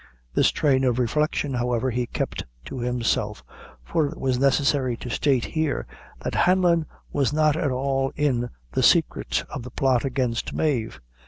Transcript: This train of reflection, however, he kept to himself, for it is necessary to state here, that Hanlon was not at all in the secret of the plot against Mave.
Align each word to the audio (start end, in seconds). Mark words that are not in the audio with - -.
This 0.33 0.49
train 0.49 0.83
of 0.83 0.97
reflection, 0.97 1.53
however, 1.53 1.91
he 1.91 2.07
kept 2.07 2.43
to 2.65 2.79
himself, 2.79 3.43
for 3.83 4.07
it 4.07 4.17
is 4.19 4.39
necessary 4.39 4.97
to 4.97 5.11
state 5.11 5.45
here, 5.45 5.85
that 6.23 6.33
Hanlon 6.33 6.87
was 7.13 7.31
not 7.31 7.55
at 7.55 7.69
all 7.69 8.11
in 8.15 8.49
the 8.71 8.81
secret 8.81 9.45
of 9.51 9.61
the 9.61 9.69
plot 9.69 10.03
against 10.03 10.53
Mave. 10.53 10.99